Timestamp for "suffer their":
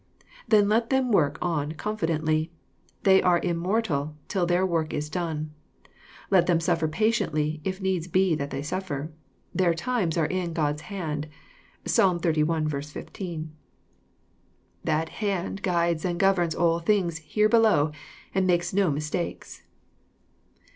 8.63-9.75